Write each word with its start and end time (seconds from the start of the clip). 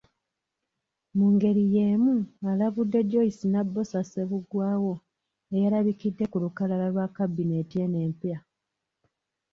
Mu 1.17 1.27
ngeri 1.33 1.63
y’emu 1.73 2.15
alabudde 2.49 2.99
Joyce 3.09 3.43
Nabbosa 3.51 3.99
Ssebuggwawo 4.03 4.93
eyalabikidde 5.55 6.23
ku 6.31 6.37
lukalala 6.43 6.87
lwa 6.93 7.07
kabineeti 7.17 7.75
eno 7.83 7.97
empya. 8.07 8.37